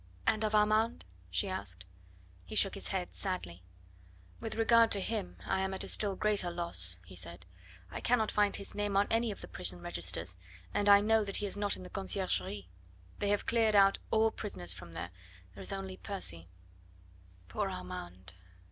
"And 0.25 0.43
of 0.43 0.55
Armand?" 0.55 1.05
she 1.29 1.47
asked. 1.47 1.85
He 2.43 2.55
shook 2.55 2.73
his 2.73 2.87
head 2.87 3.13
sadly. 3.13 3.61
"With 4.39 4.55
regard 4.55 4.89
to 4.93 4.99
him 4.99 5.37
I 5.45 5.59
am 5.61 5.75
at 5.75 5.83
a 5.83 5.87
still 5.87 6.15
greater 6.15 6.49
loss," 6.49 6.97
he 7.05 7.15
said: 7.15 7.45
"I 7.91 8.01
cannot 8.01 8.31
find 8.31 8.55
his 8.55 8.73
name 8.73 8.97
on 8.97 9.05
any 9.11 9.29
of 9.29 9.41
the 9.41 9.47
prison 9.47 9.79
registers, 9.79 10.37
and 10.73 10.89
I 10.89 11.01
know 11.01 11.23
that 11.23 11.37
he 11.37 11.45
is 11.45 11.55
not 11.55 11.75
in 11.77 11.83
the 11.83 11.89
Conciergerie. 11.91 12.67
They 13.19 13.27
have 13.29 13.45
cleared 13.45 13.75
out 13.75 13.99
all 14.09 14.31
the 14.31 14.35
prisoners 14.35 14.73
from 14.73 14.93
there; 14.93 15.11
there 15.53 15.61
is 15.61 15.71
only 15.71 15.97
Percy" 15.97 16.49
"Poor 17.47 17.69
Armand!" 17.69 18.33